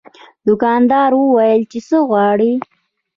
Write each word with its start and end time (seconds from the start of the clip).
دوکاندار 0.47 1.11
وویل 1.15 1.61
چې 1.71 1.79
څه 1.87 1.97
غواړې. 2.09 2.51